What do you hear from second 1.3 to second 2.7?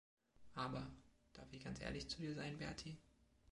darf ich ganz ehrlich zu dir sein,